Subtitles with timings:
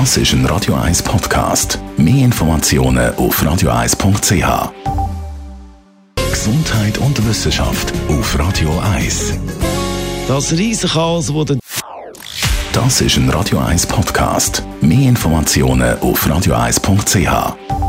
[0.00, 1.78] Das ist ein Radio 1 Podcast.
[1.96, 4.72] Mehr Informationen auf radio1.ch.
[6.30, 9.34] Gesundheit und Wissenschaft auf Radio 1.
[10.26, 11.60] Das Riesenchaos, wurde.
[12.72, 14.64] Das ist ein Radio 1 Podcast.
[14.80, 17.83] Mehr Informationen auf radio1.ch.